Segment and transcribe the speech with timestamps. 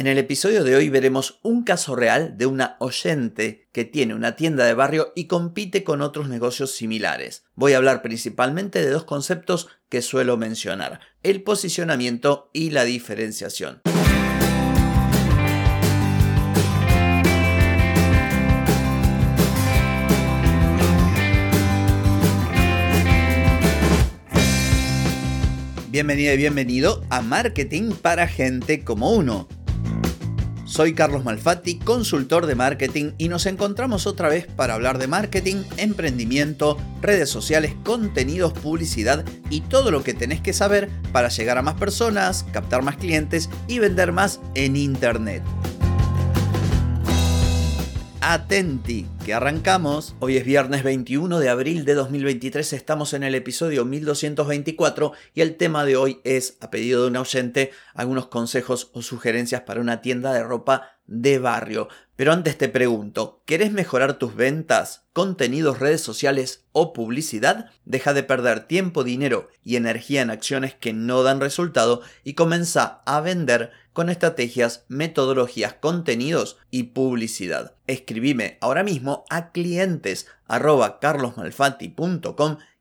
[0.00, 4.34] En el episodio de hoy veremos un caso real de una oyente que tiene una
[4.34, 7.44] tienda de barrio y compite con otros negocios similares.
[7.54, 13.82] Voy a hablar principalmente de dos conceptos que suelo mencionar, el posicionamiento y la diferenciación.
[25.90, 29.46] Bienvenida y bienvenido a Marketing para Gente como Uno
[30.70, 35.64] soy Carlos Malfatti, consultor de marketing y nos encontramos otra vez para hablar de marketing,
[35.78, 41.62] emprendimiento, redes sociales, contenidos, publicidad y todo lo que tenés que saber para llegar a
[41.62, 45.42] más personas, captar más clientes y vender más en Internet.
[48.22, 50.14] Atenti, que arrancamos.
[50.20, 55.56] Hoy es viernes 21 de abril de 2023, estamos en el episodio 1224 y el
[55.56, 60.02] tema de hoy es, a pedido de un oyente, algunos consejos o sugerencias para una
[60.02, 61.88] tienda de ropa de barrio.
[62.16, 67.70] Pero antes te pregunto, ¿querés mejorar tus ventas, contenidos, redes sociales o publicidad?
[67.84, 73.02] Deja de perder tiempo, dinero y energía en acciones que no dan resultado y comienza
[73.04, 77.74] a vender con estrategias, metodologías, contenidos y publicidad.
[77.86, 80.26] Escribime ahora mismo a clientes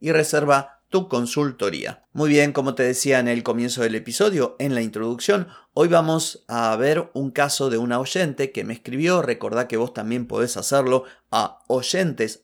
[0.00, 2.04] y reserva tu consultoría.
[2.12, 6.44] Muy bien, como te decía en el comienzo del episodio, en la introducción, hoy vamos
[6.48, 9.22] a ver un caso de una oyente que me escribió.
[9.22, 12.42] Recordá que vos también podés hacerlo a oyentes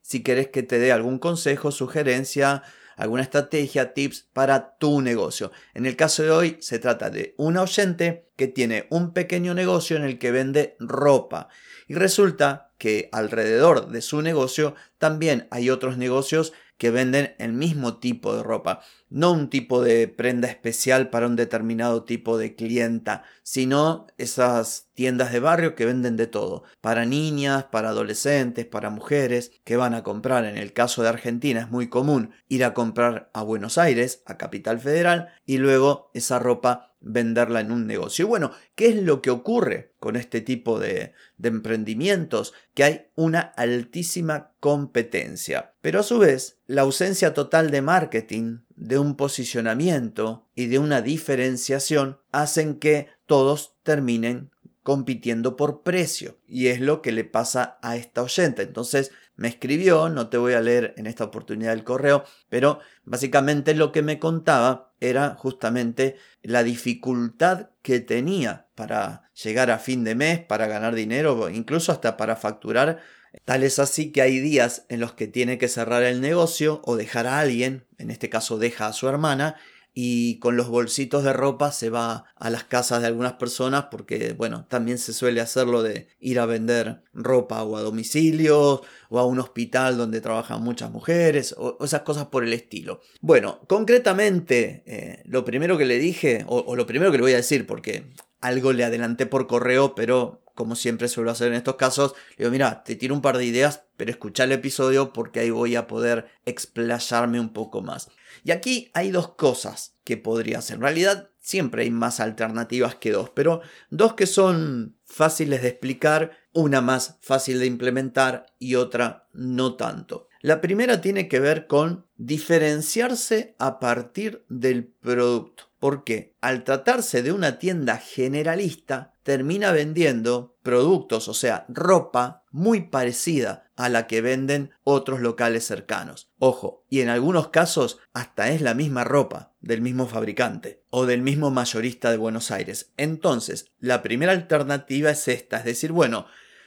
[0.00, 2.62] si querés que te dé algún consejo, sugerencia,
[3.02, 5.50] alguna estrategia, tips para tu negocio.
[5.74, 9.96] En el caso de hoy se trata de un oyente que tiene un pequeño negocio
[9.96, 11.48] en el que vende ropa
[11.88, 17.98] y resulta que alrededor de su negocio también hay otros negocios que venden el mismo
[17.98, 23.22] tipo de ropa, no un tipo de prenda especial para un determinado tipo de clienta,
[23.44, 29.52] sino esas tiendas de barrio que venden de todo, para niñas, para adolescentes, para mujeres,
[29.62, 33.30] que van a comprar, en el caso de Argentina es muy común ir a comprar
[33.32, 38.26] a Buenos Aires, a Capital Federal, y luego esa ropa venderla en un negocio.
[38.26, 42.54] Bueno, ¿qué es lo que ocurre con este tipo de, de, emprendimientos?
[42.74, 45.74] Que hay una altísima competencia.
[45.80, 51.02] Pero a su vez, la ausencia total de marketing, de un posicionamiento y de una
[51.02, 54.50] diferenciación hacen que todos terminen
[54.82, 56.38] compitiendo por precio.
[56.46, 58.62] Y es lo que le pasa a esta oyente.
[58.62, 63.74] Entonces me escribió, no te voy a leer en esta oportunidad el correo, pero básicamente
[63.74, 70.14] lo que me contaba era justamente la dificultad que tenía para llegar a fin de
[70.14, 73.00] mes, para ganar dinero, incluso hasta para facturar.
[73.44, 76.96] Tal es así que hay días en los que tiene que cerrar el negocio o
[76.96, 79.56] dejar a alguien, en este caso deja a su hermana,
[79.94, 84.32] y con los bolsitos de ropa se va a las casas de algunas personas porque,
[84.32, 89.26] bueno, también se suele hacerlo de ir a vender ropa o a domicilio o a
[89.26, 93.00] un hospital donde trabajan muchas mujeres o, esas cosas por el estilo.
[93.20, 97.32] Bueno, concretamente, eh, lo primero que le dije, o, o lo primero que le voy
[97.34, 98.04] a decir, porque
[98.40, 102.50] algo le adelanté por correo, pero como siempre suelo hacer en estos casos, le digo,
[102.50, 105.86] mira, te tiro un par de ideas, pero escucha el episodio porque ahí voy a
[105.86, 108.08] poder explayarme un poco más.
[108.44, 110.76] Y aquí hay dos cosas que podría hacer.
[110.76, 113.60] En realidad siempre hay más alternativas que dos, pero
[113.90, 120.28] dos que son fáciles de explicar, una más fácil de implementar y otra no tanto.
[120.40, 125.64] La primera tiene que ver con diferenciarse a partir del producto.
[125.78, 133.70] Porque al tratarse de una tienda generalista, termina vendiendo productos, o sea, ropa muy parecida
[133.76, 136.30] a la que venden otros locales cercanos.
[136.38, 141.22] Ojo, y en algunos casos hasta es la misma ropa del mismo fabricante o del
[141.22, 142.92] mismo mayorista de Buenos Aires.
[142.96, 146.26] Entonces, la primera alternativa es esta, es decir, bueno,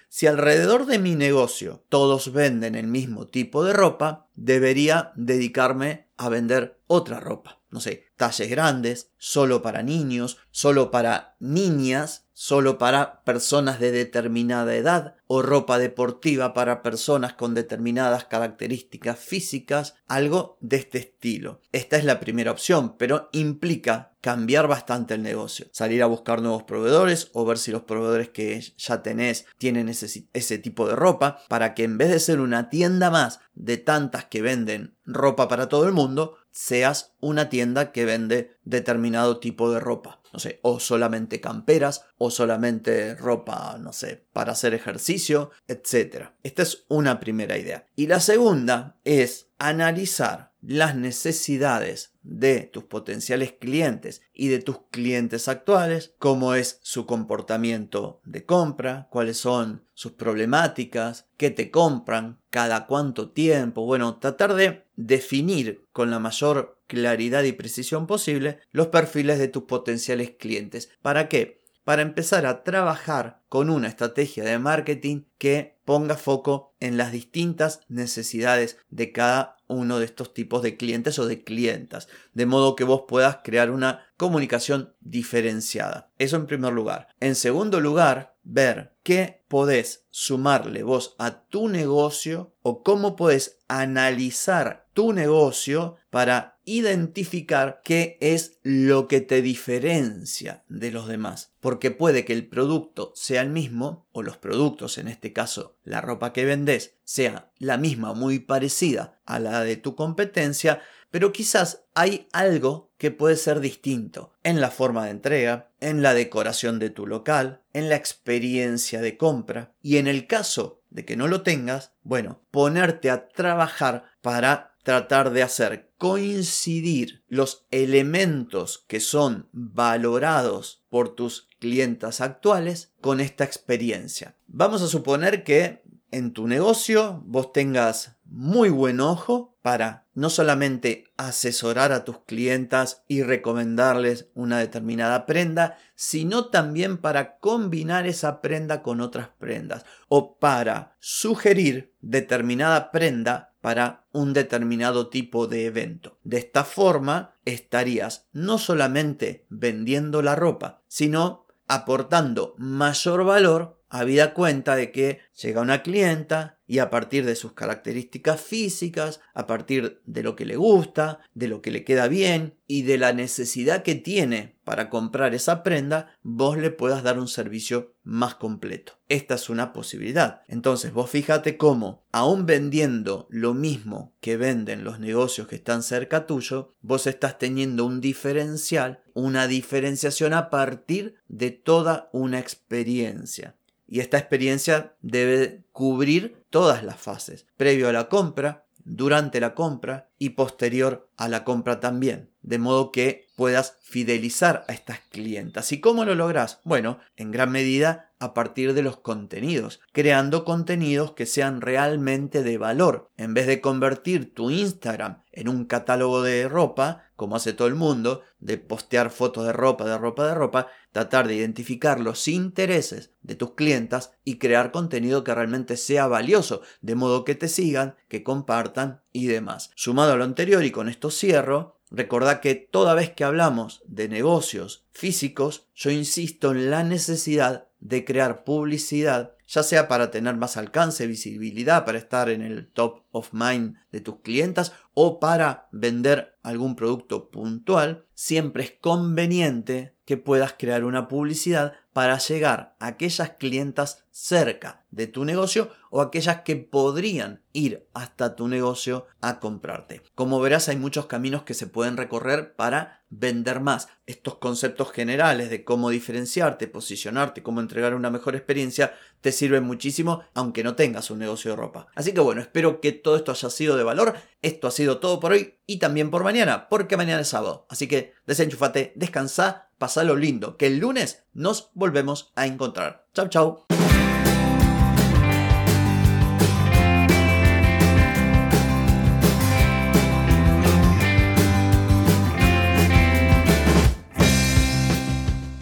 [0.10, 6.30] si alrededor de mi negocio todos venden el mismo tipo de ropa, debería dedicarme a
[6.30, 7.60] vender otra ropa.
[7.70, 14.76] No sé, talles grandes, solo para niños, solo para niñas, solo para personas de determinada
[14.76, 21.62] edad o ropa deportiva para personas con determinadas características físicas, algo de este estilo.
[21.72, 26.64] Esta es la primera opción, pero implica cambiar bastante el negocio, salir a buscar nuevos
[26.64, 31.40] proveedores o ver si los proveedores que ya tenés tienen ese, ese tipo de ropa
[31.48, 35.70] para que en vez de ser una tienda más de tantas que venden ropa para
[35.70, 40.22] todo el mundo, seas una tienda que vende determinado tipo de ropa.
[40.32, 46.30] No sé, o solamente camperas, o solamente ropa, no sé, para hacer ejercicio, etc.
[46.44, 47.86] Esta es una primera idea.
[47.96, 55.48] Y la segunda es analizar las necesidades de tus potenciales clientes y de tus clientes
[55.48, 62.88] actuales, cómo es su comportamiento de compra, cuáles son sus problemáticas, qué te compran, cada
[62.88, 63.86] cuánto tiempo.
[63.86, 69.64] Bueno, tratar de definir con la mayor claridad y precisión posible los perfiles de tus
[69.64, 70.90] potenciales clientes.
[71.02, 71.65] ¿Para qué?
[71.86, 77.82] Para empezar a trabajar con una estrategia de marketing que ponga foco en las distintas
[77.90, 82.86] necesidades de cada uno de estos tipos de clientes o de clientas, de modo que
[82.86, 86.12] vos puedas crear una comunicación diferenciada.
[86.18, 87.10] Eso en primer lugar.
[87.20, 94.88] En segundo lugar, ver qué podés sumarle vos a tu negocio o cómo podés analizar
[94.94, 101.54] tu negocio para identificar qué es lo que te diferencia de los demás.
[101.60, 106.02] Porque puede que el producto sea el mismo, o los productos, en este caso la
[106.02, 110.82] ropa que vendes, sea la misma muy parecida a la de tu competencia,
[111.12, 116.14] pero quizás hay algo que puede ser distinto en la forma de entrega, en la
[116.14, 121.16] decoración de tu local, en la experiencia de compra y en el caso de que
[121.16, 129.00] no lo tengas, bueno, ponerte a trabajar para tratar de hacer coincidir los elementos que
[129.00, 134.38] son valorados por tus clientas actuales con esta experiencia.
[134.46, 141.06] Vamos a suponer que en tu negocio vos tengas muy buen ojo para no solamente
[141.18, 148.84] asesorar a tus clientas y recomendarles una determinada prenda, sino también para combinar esa prenda
[148.84, 156.20] con otras prendas o para sugerir determinada prenda para un determinado tipo de evento.
[156.24, 164.76] De esta forma estarías no solamente vendiendo la ropa, sino aportando mayor valor habida cuenta
[164.76, 170.24] de que llega una clienta y a partir de sus características físicas, a partir de
[170.24, 173.94] lo que le gusta, de lo que le queda bien y de la necesidad que
[173.94, 178.94] tiene para comprar esa prenda, vos le puedas dar un servicio más completo.
[179.10, 180.42] Esta es una posibilidad.
[180.48, 186.26] Entonces vos fíjate cómo, aún vendiendo lo mismo que venden los negocios que están cerca
[186.26, 193.56] tuyo, vos estás teniendo un diferencial, una diferenciación a partir de toda una experiencia
[193.88, 200.10] y esta experiencia debe cubrir todas las fases, previo a la compra, durante la compra
[200.20, 205.72] y posterior a la compra también, de modo que puedas fidelizar a estas clientas.
[205.72, 206.60] ¿Y cómo lo logras?
[206.64, 212.58] Bueno, en gran medida a partir de los contenidos, creando contenidos que sean realmente de
[212.58, 213.12] valor.
[213.18, 217.76] En vez de convertir tu Instagram en un catálogo de ropa, como hace todo el
[217.76, 223.12] mundo, de postear fotos de ropa, de ropa, de ropa, tratar de identificar los intereses
[223.22, 227.96] de tus clientas y crear contenido que realmente sea valioso, de modo que te sigan,
[228.08, 229.72] que compartan y demás.
[229.76, 234.10] Sumado a lo anterior y con esto cierro, Recordá que toda vez que hablamos de
[234.10, 240.58] negocios físicos, yo insisto en la necesidad de crear publicidad, ya sea para tener más
[240.58, 246.38] alcance, visibilidad, para estar en el top of mind de tus clientas o para vender
[246.42, 253.32] algún producto puntual, siempre es conveniente que puedas crear una publicidad para llegar a aquellas
[253.32, 260.02] clientas cerca de tu negocio o aquellas que podrían ir hasta tu negocio a comprarte.
[260.14, 263.88] Como verás hay muchos caminos que se pueden recorrer para vender más.
[264.06, 270.24] Estos conceptos generales de cómo diferenciarte, posicionarte, cómo entregar una mejor experiencia te sirven muchísimo
[270.34, 271.88] aunque no tengas un negocio de ropa.
[271.96, 274.16] Así que bueno, espero que todo esto haya sido de valor.
[274.42, 277.66] Esto ha sido todo por hoy y también por mañana, porque mañana es sábado.
[277.70, 283.08] Así que desenchufate, descansa pasalo lindo, que el lunes nos volvemos a encontrar.
[283.14, 283.66] Chau, chau.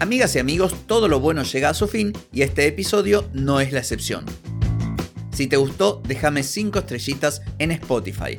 [0.04, 3.72] Amigas y amigos, todo lo bueno llega a su fin y este episodio no es
[3.72, 4.26] la excepción.
[5.32, 8.38] Si te gustó, déjame 5 estrellitas en Spotify.